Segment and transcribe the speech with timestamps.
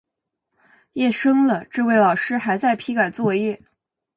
[0.93, 3.61] 夜深了，这位老师还在批改作业